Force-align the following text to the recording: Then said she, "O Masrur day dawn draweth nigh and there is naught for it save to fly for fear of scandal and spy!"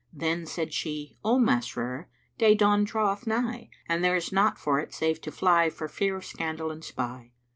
Then 0.11 0.47
said 0.47 0.73
she, 0.73 1.15
"O 1.23 1.37
Masrur 1.37 2.07
day 2.39 2.55
dawn 2.55 2.85
draweth 2.85 3.27
nigh 3.27 3.69
and 3.87 4.03
there 4.03 4.15
is 4.15 4.31
naught 4.31 4.57
for 4.57 4.79
it 4.79 4.95
save 4.95 5.21
to 5.21 5.31
fly 5.31 5.69
for 5.69 5.87
fear 5.87 6.17
of 6.17 6.25
scandal 6.25 6.71
and 6.71 6.83
spy!" 6.83 7.33